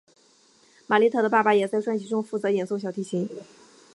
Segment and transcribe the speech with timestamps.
[0.87, 3.29] 玛莉特的爸爸也在专辑中负责演奏小提琴。